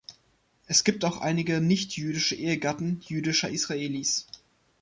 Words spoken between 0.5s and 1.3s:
Es gibt auch